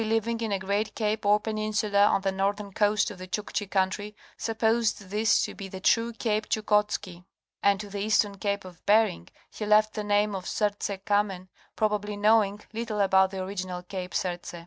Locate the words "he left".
9.53-9.93